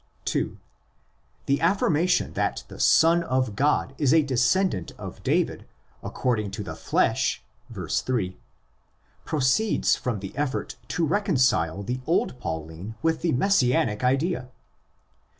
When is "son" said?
2.79-3.21